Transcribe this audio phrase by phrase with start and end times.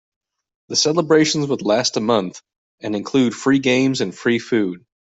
[0.69, 2.41] The celebrations would last a month
[2.79, 4.83] and include free games and free food.